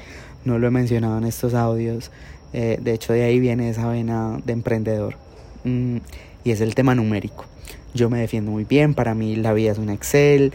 [0.45, 2.11] no lo he mencionado en estos audios.
[2.53, 5.15] Eh, de hecho, de ahí viene esa vena de emprendedor.
[5.63, 5.97] Mm,
[6.43, 7.45] y es el tema numérico.
[7.93, 10.53] Yo me defiendo muy bien, para mí la vida es un Excel,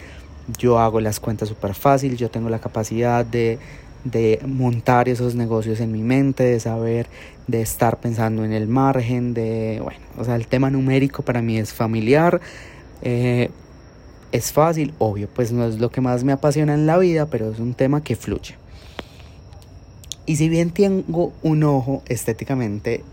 [0.58, 3.58] yo hago las cuentas súper fácil, yo tengo la capacidad de,
[4.46, 7.08] montar esos negocios en mi mente, de saber,
[7.46, 11.58] de estar pensando en el margen, de, bueno, o sea, el tema numérico para mí
[11.58, 12.40] es familiar,
[13.02, 13.50] eh,
[14.32, 17.50] es fácil, obvio, pues no es lo que más me apasiona en la vida, pero
[17.50, 18.54] es un tema que fluye.
[20.26, 23.04] Y si bien tengo un ojo estéticamente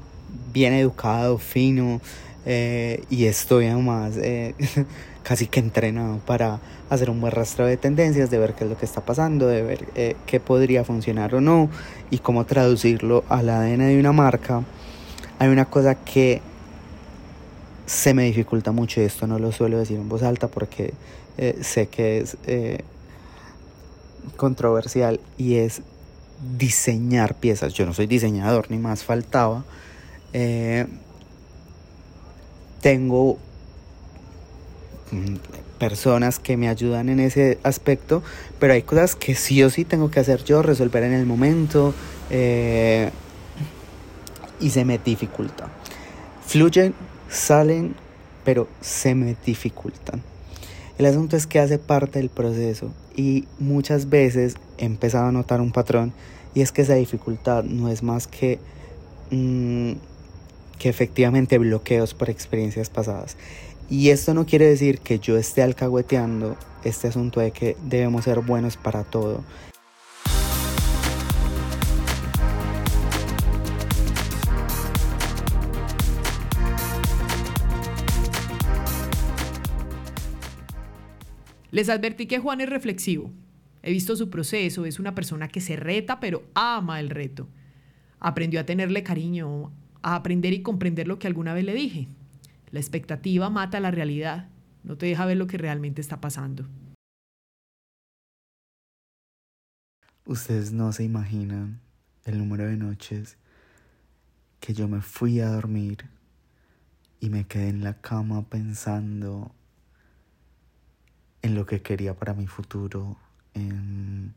[0.51, 2.01] bien educado, fino,
[2.45, 4.55] eh, y estoy además eh,
[5.23, 6.59] casi que entrenado para
[6.89, 9.61] hacer un buen rastro de tendencias, de ver qué es lo que está pasando, de
[9.61, 11.69] ver eh, qué podría funcionar o no
[12.09, 14.63] y cómo traducirlo al ADN de una marca.
[15.37, 16.41] Hay una cosa que
[17.85, 20.93] se me dificulta mucho y esto no lo suelo decir en voz alta porque
[21.61, 22.37] sé que es
[24.37, 25.81] controversial y es
[26.57, 27.73] diseñar piezas.
[27.73, 29.63] Yo no soy diseñador ni más faltaba
[32.83, 33.37] tengo
[35.11, 35.35] mm,
[35.79, 38.21] personas que me ayudan en ese aspecto,
[38.59, 41.95] pero hay cosas que sí o sí tengo que hacer yo, resolver en el momento
[42.29, 43.09] eh,
[44.59, 45.69] y se me dificulta.
[46.45, 46.93] Fluyen,
[47.29, 47.95] salen,
[48.43, 50.21] pero se me dificultan.
[50.97, 55.61] El asunto es que hace parte del proceso y muchas veces he empezado a notar
[55.61, 56.13] un patrón
[56.53, 58.59] y es que esa dificultad no es más que...
[59.31, 59.93] Mm,
[60.79, 63.37] que efectivamente bloqueos por experiencias pasadas.
[63.89, 68.41] Y esto no quiere decir que yo esté alcahueteando este asunto de que debemos ser
[68.41, 69.43] buenos para todo.
[81.71, 83.31] Les advertí que Juan es reflexivo.
[83.83, 87.49] He visto su proceso, es una persona que se reta, pero ama el reto.
[88.19, 89.71] Aprendió a tenerle cariño,
[90.01, 92.07] a aprender y comprender lo que alguna vez le dije.
[92.71, 94.47] La expectativa mata la realidad,
[94.83, 96.65] no te deja ver lo que realmente está pasando.
[100.25, 101.81] Ustedes no se imaginan
[102.23, 103.37] el número de noches
[104.61, 106.05] que yo me fui a dormir
[107.19, 109.53] y me quedé en la cama pensando
[111.41, 113.17] en lo que quería para mi futuro,
[113.53, 114.33] en,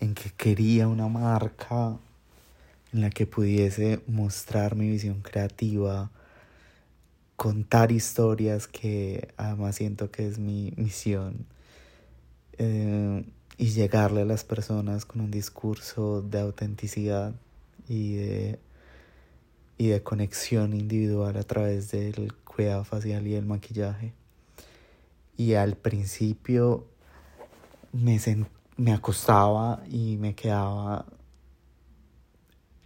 [0.00, 1.98] en que quería una marca
[2.92, 6.10] en la que pudiese mostrar mi visión creativa,
[7.36, 11.46] contar historias que además siento que es mi misión
[12.58, 13.24] eh,
[13.56, 17.34] y llegarle a las personas con un discurso de autenticidad
[17.88, 18.58] y de,
[19.78, 24.12] y de conexión individual a través del cuidado facial y el maquillaje.
[25.36, 26.86] Y al principio
[27.92, 28.20] me,
[28.76, 31.06] me acostaba y me quedaba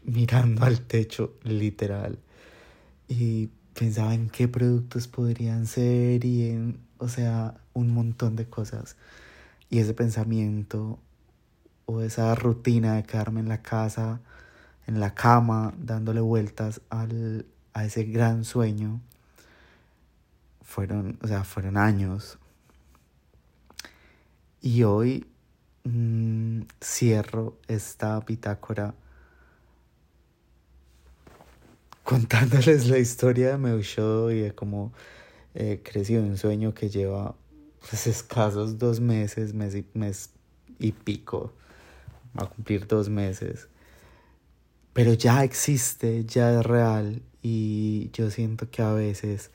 [0.02, 2.18] mirando al techo, literal.
[3.08, 8.96] Y pensaba en qué productos podrían ser y en, o sea, un montón de cosas.
[9.70, 10.98] Y ese pensamiento
[11.86, 14.20] o esa rutina de quedarme en la casa,
[14.86, 19.00] en la cama, dándole vueltas al, a ese gran sueño,
[20.62, 22.38] fueron, o sea, fueron años.
[24.64, 25.26] Y hoy
[25.84, 28.94] mm, cierro esta bitácora
[32.02, 34.94] contándoles la historia de Meusho y de cómo
[35.54, 37.34] eh, creció un sueño que lleva
[37.80, 40.30] pues, escasos dos meses, mes y, mes
[40.78, 41.52] y pico,
[42.34, 43.68] a cumplir dos meses.
[44.94, 49.50] Pero ya existe, ya es real y yo siento que a veces,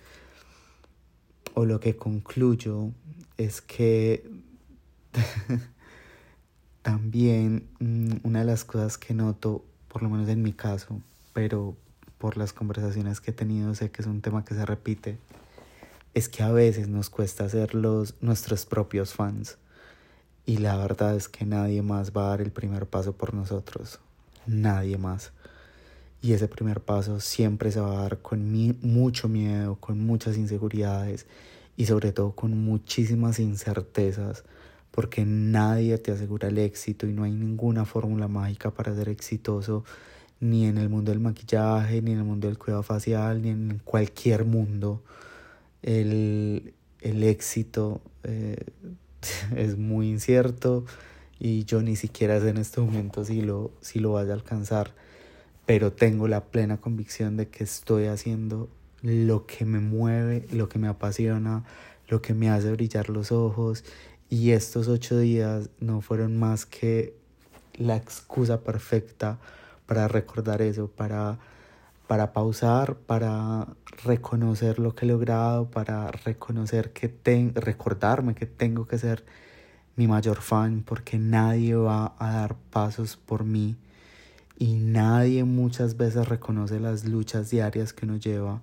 [1.56, 2.92] o lo que concluyo,
[3.38, 4.39] es que
[6.82, 11.02] también mm, una de las cosas que noto, por lo menos en mi caso,
[11.34, 11.76] pero
[12.18, 15.18] por las conversaciones que he tenido, sé que es un tema que se repite,
[16.14, 19.58] es que a veces nos cuesta ser los, nuestros propios fans.
[20.46, 24.00] Y la verdad es que nadie más va a dar el primer paso por nosotros.
[24.48, 25.32] Nadie más.
[26.22, 28.52] Y ese primer paso siempre se va a dar con
[28.82, 31.28] mucho miedo, con muchas inseguridades
[31.78, 34.44] y sobre todo con muchísimas incertezas,
[34.92, 39.84] porque nadie te asegura el éxito y no hay ninguna fórmula mágica para ser exitoso
[40.40, 43.82] ni en el mundo del maquillaje, ni en el mundo del cuidado facial, ni en
[43.84, 45.04] cualquier mundo.
[45.82, 48.58] El, éxito eh,
[49.56, 50.86] es muy incierto
[51.40, 54.94] y yo ni siquiera sé en este momento si lo, si lo vaya a alcanzar,
[55.66, 58.70] pero tengo la plena convicción de que estoy haciendo
[59.02, 61.64] lo que me mueve, lo que me apasiona,
[62.08, 63.86] lo que me hace brillar los ojos
[64.30, 67.16] y estos ocho días no fueron más que
[67.74, 69.40] la excusa perfecta
[69.86, 71.40] para recordar eso, para,
[72.08, 73.68] para pausar, para
[74.04, 77.12] reconocer lo que he logrado, para reconocer que
[77.56, 79.24] recordarme que tengo que ser
[79.96, 83.76] mi mayor fan porque nadie va a dar pasos por mí
[84.58, 88.62] y nadie muchas veces reconoce las luchas diarias que uno lleva.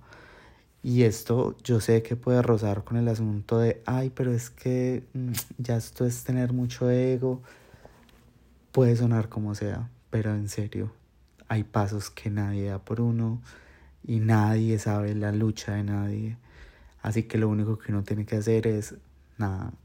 [0.87, 5.03] Y esto yo sé que puede rozar con el asunto de, ay, pero es que
[5.11, 7.41] mm, ya esto es tener mucho ego.
[8.71, 10.93] Puede sonar como sea, pero en serio,
[11.49, 13.41] hay pasos que nadie da por uno
[14.01, 16.37] y nadie sabe la lucha de nadie.
[17.01, 18.95] Así que lo único que uno tiene que hacer es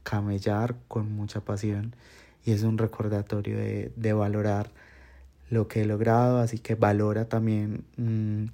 [0.03, 1.93] camellar con mucha pasión
[2.45, 4.71] y es un recordatorio de, de valorar
[5.49, 8.45] lo que he logrado, así que valora también, mm,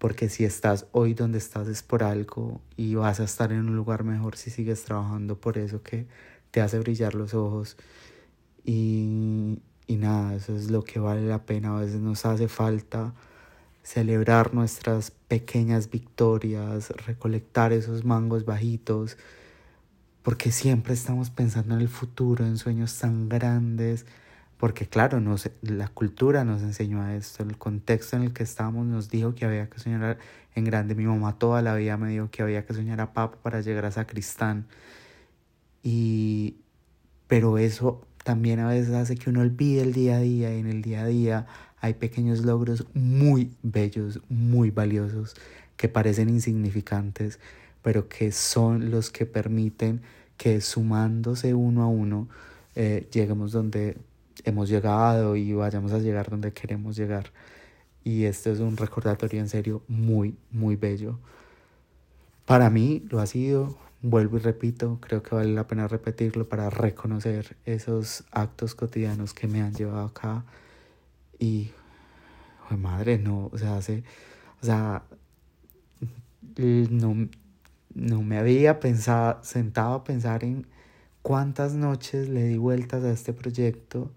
[0.00, 3.76] porque si estás hoy donde estás es por algo y vas a estar en un
[3.76, 6.06] lugar mejor si sigues trabajando por eso que
[6.50, 7.76] te hace brillar los ojos
[8.64, 11.76] y, y nada, eso es lo que vale la pena.
[11.76, 13.12] A veces nos hace falta
[13.82, 19.18] celebrar nuestras pequeñas victorias, recolectar esos mangos bajitos,
[20.22, 24.06] porque siempre estamos pensando en el futuro, en sueños tan grandes,
[24.60, 28.86] porque claro, nos, la cultura nos enseñó a esto, el contexto en el que estamos
[28.86, 30.18] nos dijo que había que soñar
[30.54, 30.94] en grande.
[30.94, 33.86] Mi mamá toda la vida me dijo que había que soñar a papa para llegar
[33.86, 34.66] a sacristán.
[35.82, 36.56] Y,
[37.26, 40.66] pero eso también a veces hace que uno olvide el día a día y en
[40.66, 41.46] el día a día
[41.80, 45.36] hay pequeños logros muy bellos, muy valiosos,
[45.78, 47.40] que parecen insignificantes,
[47.80, 50.02] pero que son los que permiten
[50.36, 52.28] que sumándose uno a uno
[52.74, 53.96] eh, lleguemos donde
[54.44, 57.32] hemos llegado y vayamos a llegar donde queremos llegar.
[58.04, 61.18] Y esto es un recordatorio en serio muy, muy bello.
[62.46, 66.70] Para mí lo ha sido, vuelvo y repito, creo que vale la pena repetirlo para
[66.70, 70.44] reconocer esos actos cotidianos que me han llevado acá
[71.38, 71.70] y
[72.76, 74.04] madre, no, o sea, hace,
[74.62, 75.02] o sea,
[76.56, 77.28] no,
[77.94, 80.66] no me había pensado, sentado a pensar en
[81.22, 84.10] cuántas noches le di vueltas a este proyecto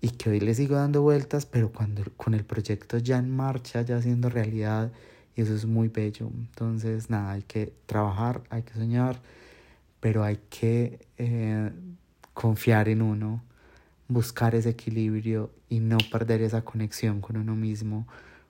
[0.00, 3.82] y que hoy le sigo dando vueltas, pero cuando con el proyecto ya en marcha,
[3.82, 4.92] ya siendo realidad,
[5.36, 6.30] y eso es muy bello.
[6.34, 9.20] Entonces, nada, hay que trabajar, hay que soñar,
[10.00, 11.70] pero hay que eh,
[12.34, 13.42] confiar en uno,
[14.08, 18.06] buscar ese equilibrio y no perder esa conexión con uno mismo,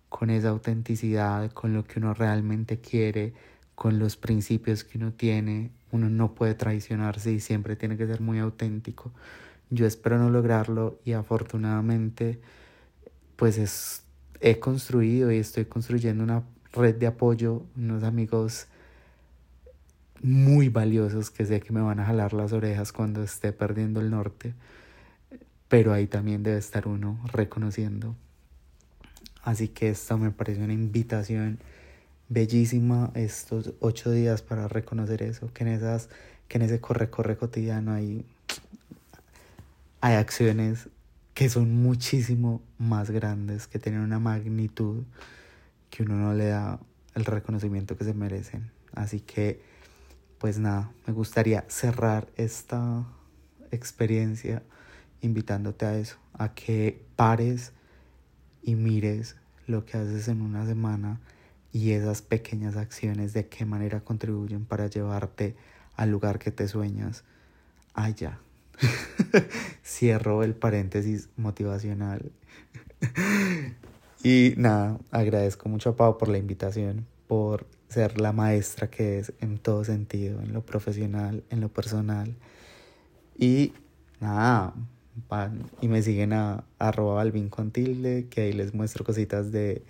[0.09, 3.35] con esa autenticidad, con lo que uno realmente quiere,
[3.75, 5.71] con los principios que uno tiene.
[5.93, 9.13] Uno no puede traicionarse y siempre tiene que ser muy auténtico.
[9.71, 12.41] Yo espero no lograrlo y afortunadamente
[13.37, 14.03] pues es,
[14.41, 16.43] he construido y estoy construyendo una
[16.73, 18.67] red de apoyo, unos amigos
[20.23, 24.11] muy valiosos que sé que me van a jalar las orejas cuando esté perdiendo el
[24.11, 24.55] norte,
[25.69, 28.17] pero ahí también debe estar uno reconociendo.
[29.43, 31.61] Así que esto me parece una invitación
[32.29, 36.09] bellísima estos ocho días para reconocer eso, que en esas,
[36.49, 38.27] que en ese corre corre cotidiano hay,
[40.01, 40.89] hay acciones
[41.35, 45.05] que son muchísimo más grandes, que tienen una magnitud
[45.91, 46.81] que uno no le da
[47.15, 48.71] el reconocimiento que se merecen.
[48.95, 49.63] Así que,
[50.39, 53.05] pues nada, me gustaría cerrar esta
[53.71, 54.63] experiencia
[55.21, 57.73] invitándote a eso, a que pares
[58.63, 59.37] y mires
[59.67, 61.21] lo que haces en una semana
[61.73, 65.57] y esas pequeñas acciones de qué manera contribuyen para llevarte
[65.97, 67.25] al lugar que te sueñas
[67.95, 68.39] allá.
[69.85, 72.33] Cierro el paréntesis motivacional.
[74.23, 79.33] y nada, agradezco mucho a Pau por la invitación, por ser la maestra que es
[79.41, 82.35] en todo sentido, en lo profesional, en lo personal.
[83.39, 83.73] Y
[84.21, 84.75] nada,
[85.29, 89.83] van y me siguen a, arroba que ahí les muestro cositas de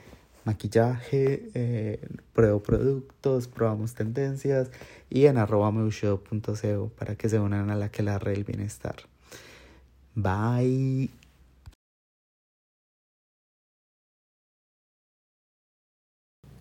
[0.49, 2.01] maquillaje, eh,
[2.33, 4.71] pruebo productos, probamos tendencias
[5.11, 5.71] y en arroba
[6.97, 8.97] para que se unan a la que la red el bienestar.
[10.15, 11.11] Bye.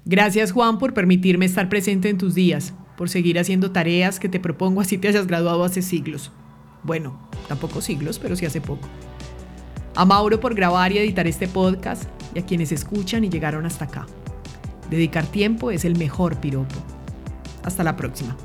[0.04, 4.40] Gracias Juan por permitirme estar presente en tus días, por seguir haciendo tareas que te
[4.40, 6.32] propongo así te hayas graduado hace siglos.
[6.84, 8.88] Bueno, tampoco siglos, pero sí hace poco.
[9.98, 12.04] A Mauro por grabar y editar este podcast
[12.36, 14.06] y a quienes escuchan y llegaron hasta acá.
[14.92, 16.76] Dedicar tiempo es el mejor piropo.
[17.64, 18.38] Hasta la próxima.